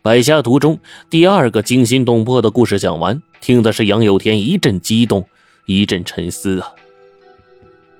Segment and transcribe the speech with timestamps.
[0.00, 0.78] 百家图中
[1.10, 5.26] 第二个惊心动魄的故事讲完，听的是杨有田一阵激动，
[5.66, 6.72] 一阵沉思啊。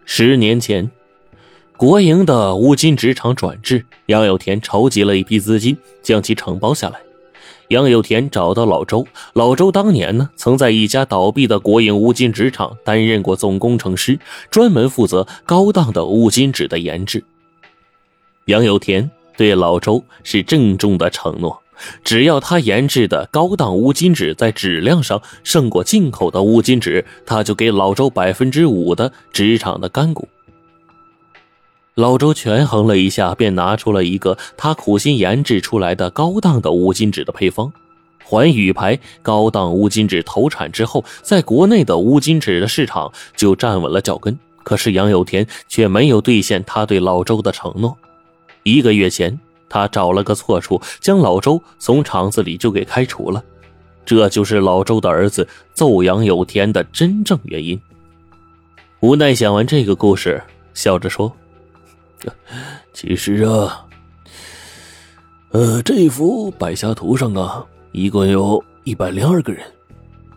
[0.04, 0.88] 十年前，
[1.76, 7.00] 国营的乌金纸厂转制，杨有田筹集了一批资金，将其承包下来。
[7.69, 14.19] 杨有田找到老周，老周当年呢，曾在一家倒闭的国营乌金纸厂担任过总工程师，
[14.51, 17.24] 专门负责高档的乌金纸的研制。
[18.45, 21.60] 杨有田对老周是郑重的承诺。
[22.05, 30.28] 只要他研制的高档乌金纸在质量上胜过进口的乌金纸，他就给老周百分之五的纸厂的干股。
[31.95, 37.73] 老周权衡了一下，便拿出了一个他苦心研制出来的高档的乌金纸的配方。
[38.23, 44.38] 环宇牌高档乌金纸投产之后，在国内的乌金纸的市场就站稳了脚跟。
[44.62, 47.96] 可是杨有田却没有兑现他对老周的承诺。
[48.62, 49.40] 一个月前。
[49.68, 53.42] 他找了个错处，将老周从厂子里就给开除了，
[54.04, 57.80] 这就是老周的儿子揍杨有田的真正原因。
[59.01, 60.43] 无奈讲完这个故事，
[60.74, 61.32] 笑着说
[62.93, 63.87] ：“其实啊，
[65.51, 69.65] 呃，这幅百家图上啊，一共有一百零二个人。”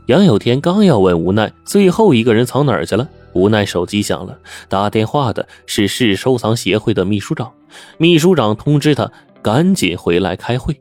[0.07, 7.52] 杨有田刚要问无奈最后一个人藏哪儿去了，无奈手机响了，打电话的是市收藏协会的秘书长。
[7.97, 9.09] 秘书长通知他
[9.41, 10.79] 赶紧回来开会。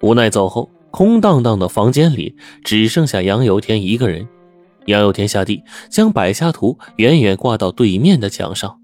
[0.00, 4.28] 无奈走后，空荡荡的房间里只剩下杨有田一个人。
[4.86, 8.78] 杨有田下地，将百家图远远挂到对面的墙上。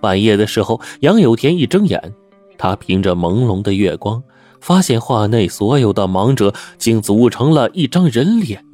[0.00, 2.14] 半夜的时候，杨有田一睁眼，
[2.58, 4.22] 他凭着朦胧的月光，
[4.60, 8.64] 发现画内所有的盲者竟组成了一张人脸。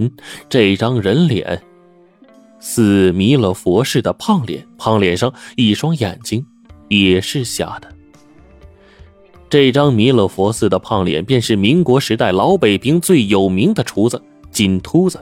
[0.48, 1.62] 这张人脸
[2.60, 6.44] 似弥勒佛似的胖脸，胖脸上一双眼睛。
[6.88, 7.88] 也是瞎的。
[9.48, 15.18] 这张弥勒佛似的胖脸，便是民国时代老北平最有名的厨子金秃子。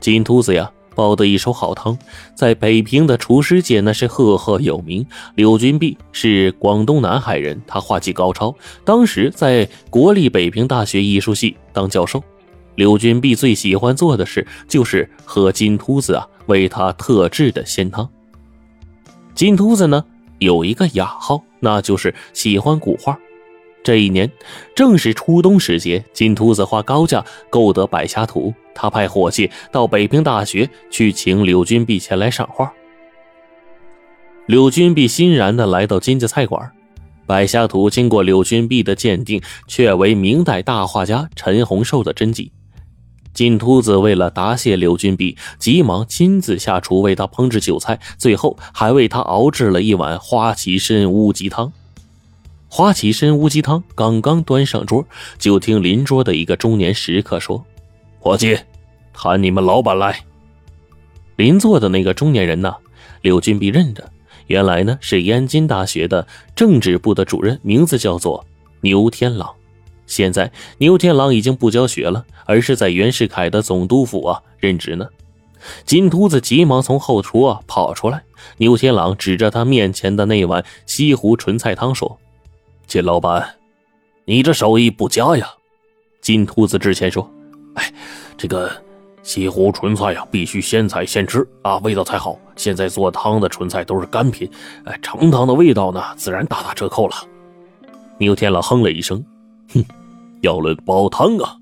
[0.00, 1.98] 金秃子呀，煲的一手好汤，
[2.34, 5.06] 在北平的厨师界那是赫赫有名。
[5.34, 12.22] 柳君弼是广东南海人，他画技高超，当时在国立北平大学艺术系当教授。
[12.76, 18.08] 柳君弼最喜欢做的事，就是喝金秃子啊为他特制的鲜汤。
[19.34, 20.04] 金秃子呢？
[20.40, 23.18] 有一个雅号，那就是喜欢古画。
[23.84, 24.30] 这一年
[24.74, 32.72] 正是初冬时节，金秃子花高价购得百家图，他派伙计到北平大学去请柳君弼前来赏画。
[34.46, 36.70] 柳君弼欣然的来到金家菜馆，
[37.26, 42.52] 百家图经过柳君弼的鉴定，确为明代大画家陈洪寿的真迹。
[43.32, 51.72] 金秃子为了答谢柳君弼，急忙亲自下厨为他烹制酒菜，最后还为他熬制了一碗花旗参乌鸡汤。
[52.68, 55.06] 花旗参乌鸡汤刚刚端上桌，
[55.38, 57.64] 就听邻桌的一个中年食客说
[58.24, 58.58] ：“伙计，
[59.12, 60.18] 喊你们老板来。”
[61.36, 62.74] 邻座的那个中年人呢，
[63.20, 64.10] 刘君弼认得，
[64.46, 66.26] 原来呢是燕京大学的
[66.56, 68.42] 政治部的主任，名字叫做
[68.80, 69.52] 牛天朗。
[70.06, 75.06] 现在牛天朗已经不教学了，而是在袁世凯的总督府啊任职呢。
[75.84, 78.22] 金秃子急忙从后厨啊跑出来，
[78.56, 82.18] 牛天朗指着他面前的那碗西湖纯菜汤说
[82.88, 83.56] ：“金老板，
[84.24, 85.46] 你这手艺不佳呀。”
[86.22, 87.30] 金秃子之前说
[87.74, 87.92] ：“哎，
[88.36, 88.70] 这个
[89.22, 92.38] 西湖纯菜呀，必须现采现吃啊，味道才好。
[92.56, 94.48] 现在做汤的纯菜都是干品，
[94.84, 97.14] 哎，成汤的味道呢，自然大打折扣了。”
[98.18, 99.24] 牛天朗哼了一声。
[99.72, 99.84] 哼，
[100.40, 101.56] 要论煲汤啊，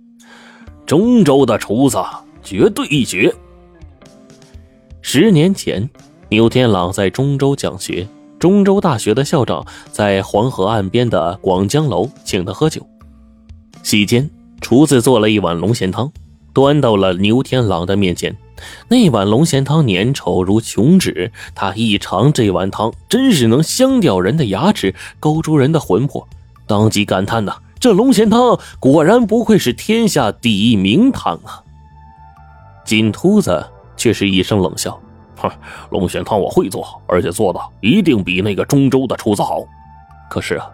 [0.84, 1.98] 中州的厨子
[2.42, 3.34] 绝对一绝。
[5.00, 5.88] 十年前，
[6.28, 8.06] 牛天朗在中州讲学，
[8.38, 12.86] 中州大学的校长在黄河岸边的广江楼请他喝酒。
[13.82, 14.28] 席间，
[14.62, 16.10] 厨子做了一碗龙涎汤，
[16.54, 18.34] 端到了牛天朗的面前。
[18.88, 26.26] 那碗龙涎汤粘稠如琼脂，他一尝这碗汤，真是能香掉人的牙齿，勾住人的魂魄，
[26.66, 27.56] 当即感叹呐。
[27.80, 31.60] 这龙涎汤果然不愧是天下第一名汤啊！
[32.84, 33.66] 金秃子
[33.96, 34.98] 却是一声冷笑
[35.36, 35.50] ：“哼，
[35.90, 39.64] 龙涎汤我会做，而且做的一定比那个中州的厨子好。
[40.30, 40.70] 可是啊，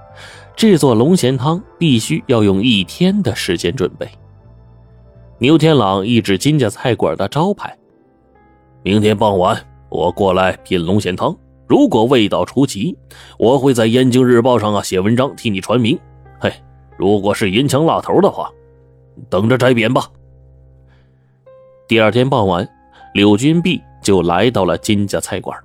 [0.58, 4.08] 制作龙涎汤必须要用一天的时间准备。”
[5.38, 7.78] 牛天朗一指金家菜馆的招牌
[8.82, 11.38] ：“明天傍晚我过来品龙涎汤，
[11.69, 12.99] 如果味道出奇，
[13.38, 15.96] 我会在《燕京日报》上啊写文章替你传名。”
[16.40, 16.52] 嘿。
[16.96, 18.50] 如果是银枪辣头的话，
[19.31, 20.10] 等着摘扁吧。
[21.87, 22.69] 第二天傍晚，
[23.14, 25.56] 柳君弼就来到了金家菜馆。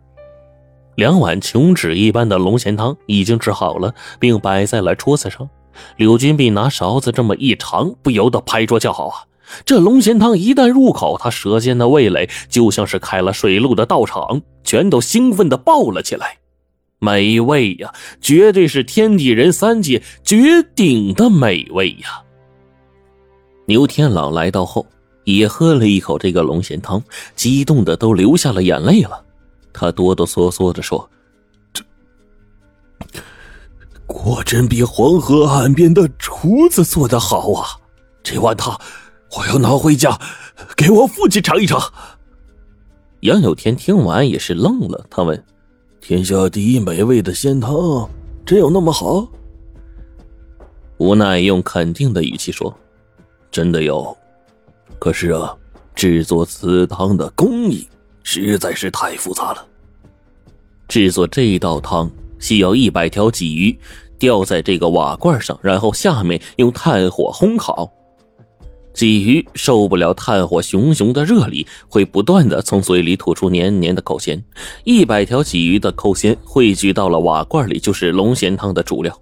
[0.95, 5.49] 两碗琼脂一般的龙涎汤已经制好了，并摆在了桌子上。
[5.97, 9.23] 柳君碧拿勺子这么一尝，不由得拍桌叫好啊！
[9.65, 16.37] 这龙涎汤一旦入口，他舌尖的味蕾就像是开了水路的道场，全都兴奋的爆了起来。
[16.99, 17.91] 美味呀，
[18.21, 22.21] 绝对是天地人三界绝顶的美味呀！
[23.65, 24.85] 牛天朗来到后，
[25.23, 27.03] 也喝了一口这个龙涎汤，
[27.35, 29.22] 激动的都流下了眼泪了。
[29.73, 31.09] 他哆哆嗦嗦的说
[31.73, 31.83] ：“这
[34.05, 37.67] 果真比黄河岸边的厨子做的好啊！
[38.21, 38.79] 这碗汤
[39.35, 40.17] 我要拿回家
[40.77, 41.81] 给我父亲尝一尝。”
[43.21, 45.43] 杨有天听完也是愣了，他问
[45.99, 48.07] ：“天下第一美味的鲜汤，
[48.45, 49.27] 真有那么好？”
[50.99, 52.73] 无奈用肯定的语气说
[53.49, 54.15] ：“真的有，
[54.99, 55.55] 可是啊，
[55.95, 57.87] 制作此汤的工艺……”
[58.23, 59.65] 实在是太复杂了。
[60.87, 62.09] 制作这道汤
[62.39, 63.77] 需要一百条鲫鱼
[64.17, 67.91] 吊在这个瓦罐上，然后下面用炭火烘烤。
[68.93, 74.39] 鲫鱼受不了炭火熊熊的热力，会不断的从嘴里吐出黏黏的口涎。
[74.83, 79.19] 一百条鲫鱼的口涎汇聚到了瓦罐里，就是龙涎汤的主料。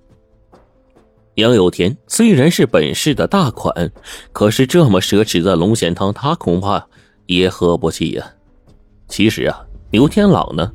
[1.36, 3.89] 杨有田虽然是本市的大款，
[4.33, 6.86] 可是这么奢侈的龙涎汤，他恐怕
[7.27, 8.30] 也喝不起呀。
[9.11, 9.59] 其实啊，
[9.91, 10.71] 牛天朗呢，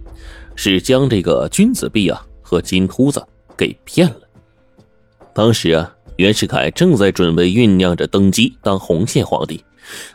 [0.54, 4.20] 是将这个君子币啊和金秃子给骗了。
[5.32, 9.64] 当时啊，袁世凯正在准备酝酿着登基当洪宪皇帝，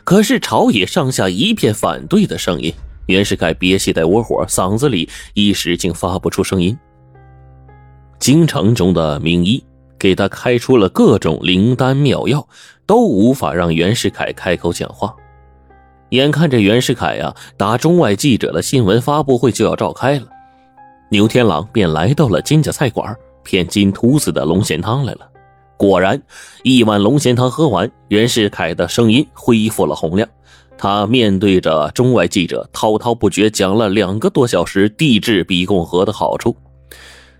[0.04, 2.72] 可是朝野上下一片反对的声音，
[3.06, 6.78] 袁世凯憋气在窝火，嗓子里一时竟发不出声音。
[8.20, 9.60] 京城中的名医
[9.98, 12.46] 给他开出了各种灵丹妙药，
[12.86, 15.12] 都无法让袁世凯开口讲话。
[16.12, 20.26] 眼看着袁世凯呀，打中外记者的新闻发布会就要召开了，
[21.08, 25.20] 牛天朗便来到了金家菜馆，骗金秃子的龙涎汤来了。
[25.78, 26.22] 果然，
[26.64, 30.28] 一碗龙涎汤喝完，袁世凯的声音恢复了洪亮。
[30.76, 36.54] 他面对着中外记者，滔滔不绝讲了两个多小时帝制比共和的好处。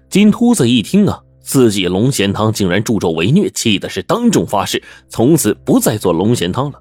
[0.09, 6.79] 金秃子一听啊，自己龙涎汤竟然助纣为虐，气的是当众发誓，从此不再做龙涎汤了。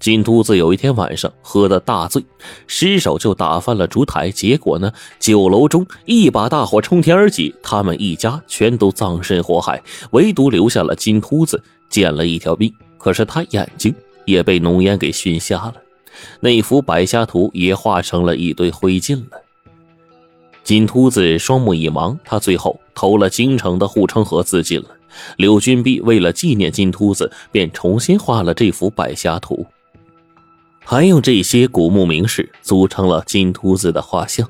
[0.00, 2.24] 金秃子有一天晚上喝得大醉，
[2.66, 9.82] 失手就打翻了烛台，结果呢，酒楼中一把大火冲天而起，他们一家全都葬身火海，
[10.12, 12.72] 唯独留下了金秃子捡了一条命。
[12.96, 13.94] 可是他眼睛
[14.24, 15.74] 也被浓烟给熏瞎了，
[16.40, 19.42] 那幅百家图也化成了一堆灰烬了。
[20.64, 24.88] 金秃子双目一盲，他最后投了京城的护城河自尽了。
[25.36, 29.66] 柳君璧为了纪念金秃子，便重新画了这幅百家图。
[30.84, 34.48] 还用这些古墓名士组成了金秃子的画像。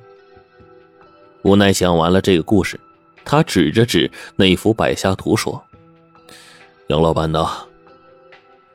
[1.42, 2.78] 无奈讲完了这个故事，
[3.24, 5.62] 他指着指那幅百家图说
[6.88, 7.48] ：“杨老板呐，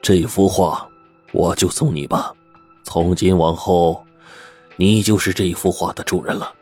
[0.02, 0.88] 这幅画
[1.32, 2.34] 我就送你吧，
[2.84, 4.06] 从今往后，
[4.78, 6.54] 你就是这幅画的主人了。”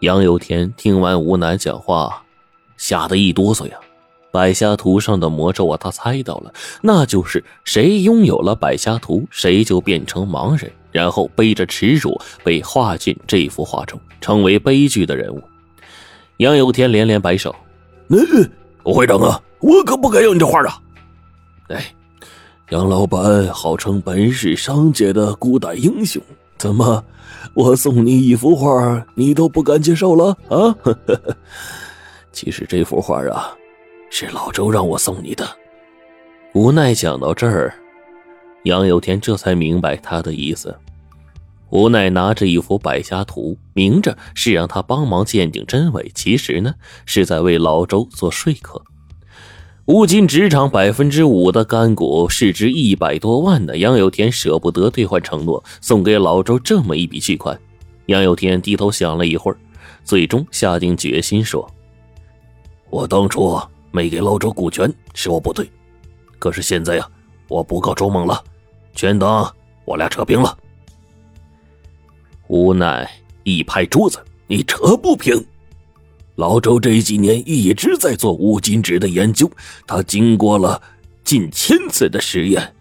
[0.00, 2.24] 杨有田听完吴楠讲话，
[2.76, 3.78] 吓得一哆嗦呀。
[4.32, 15.42] 百家图上的魔咒啊，他猜到了，那就是谁拥有了百家图，谁就变成盲人，然后背着耻辱被画进这幅画中，成为悲剧的人物。
[16.36, 17.54] 杨有天连连摆手
[18.08, 18.18] ：“嗯，
[18.84, 20.80] 会长啊，我可不敢要你这画啊！”
[21.68, 21.92] 哎，
[22.70, 26.22] 杨老板号称本市商界的古代英雄，
[26.56, 27.04] 怎么
[27.52, 30.74] 我送你一幅画，你都不敢接受了啊？
[32.32, 33.54] 其实这幅画啊。
[34.10, 35.48] 是老周让我送你的。
[36.52, 37.72] 无奈讲到这儿，
[38.64, 40.76] 杨有天这才明白他的意思。
[41.70, 46.74] 无奈拿着一幅百家图，明着是让他帮忙鉴定真伪，其实呢
[47.06, 48.82] 是在为老周做说客。
[49.86, 57.56] 乌金纸厂百分之五的干股市值一百多万的杨有天舍不得兑换承诺，送给老周这么一笔巨款。
[58.06, 59.56] 杨有天低头想了一会儿，
[60.02, 61.70] 最终下定决心说
[62.90, 63.56] ：“我当初。”
[63.92, 65.68] 没给老周股权是我不对，
[66.38, 67.08] 可是现在呀，
[67.48, 68.42] 我不告周猛了，
[68.94, 69.52] 全当
[69.84, 70.56] 我俩扯平了。
[72.46, 73.10] 无奈
[73.42, 75.44] 一拍桌子：“你扯不平！
[76.36, 79.50] 老周这几年一直在做五金纸的研究，
[79.86, 80.80] 他经过了
[81.24, 82.74] 近千次的实验，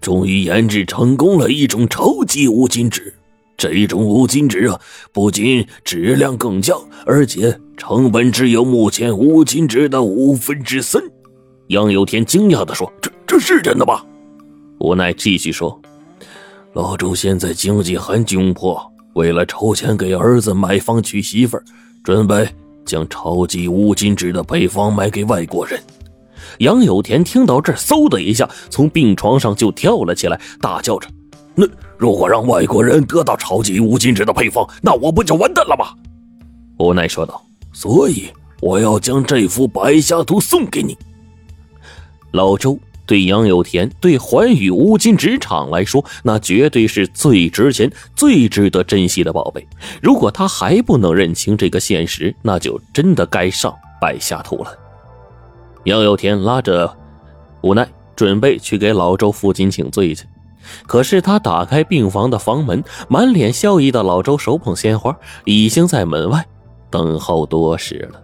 [0.00, 3.14] 终于研制成功了一种超级五金纸。
[3.56, 4.80] 这种五金纸啊，
[5.12, 6.74] 不仅质量更佳，
[7.04, 11.02] 而且……”成本只有目前无金值的五分之三，
[11.66, 14.00] 杨有天惊讶地说：“这这是真的吗？”
[14.78, 15.76] 无奈继续说
[16.74, 18.80] ：“老周现在经济很窘迫，
[19.14, 21.60] 为了筹钱给儿子买房娶媳妇
[22.04, 22.48] 准备
[22.84, 25.82] 将超级无金值的配方卖给外国人，
[26.60, 31.08] 杨有田听到这嗖的一下从病床上就跳了起来，大叫着
[31.56, 31.66] ：“那
[31.98, 35.86] 如果让外国人得到超级无金值的配方，那我不就完蛋了吗？”
[36.78, 38.28] 无奈说道：“所以
[38.60, 40.96] 我要将这幅白虾图送给你。”
[42.32, 42.78] 老周。
[43.04, 49.66] 对杨有田，对环宇乌金纸厂来说，那绝对是最值钱、最值得珍惜的宝贝。
[50.00, 54.72] 如果他还不能认清这个现实，那就真的该上白下图了。
[55.84, 56.96] 杨有田拉着
[57.62, 60.24] 无奈，准备去给老周父亲请罪去。
[60.86, 65.14] 可是他打开病房的房门，满脸笑意的老周手捧鲜花，
[65.44, 66.46] 已经在门外
[66.92, 68.21] 等候多时了。